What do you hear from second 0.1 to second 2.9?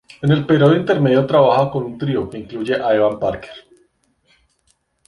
En el periodo intermedio, trabaja con un trío que incluye